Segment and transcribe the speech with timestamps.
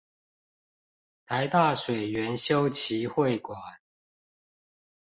[1.27, 3.59] 臺大水源修齊會館